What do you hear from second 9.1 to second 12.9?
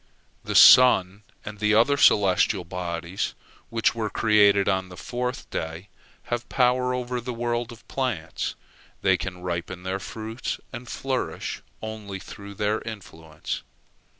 can ripen their fruits and flourish only through their